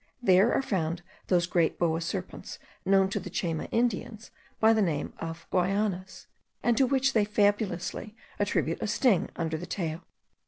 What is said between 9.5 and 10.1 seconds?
the tail.